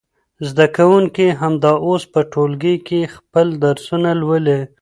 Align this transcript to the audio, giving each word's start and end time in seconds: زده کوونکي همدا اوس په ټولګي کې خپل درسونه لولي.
زده 0.47 0.65
کوونکي 0.77 1.25
همدا 1.41 1.73
اوس 1.85 2.03
په 2.13 2.19
ټولګي 2.31 2.75
کې 2.87 3.11
خپل 3.15 3.47
درسونه 3.63 4.09
لولي. 4.21 4.59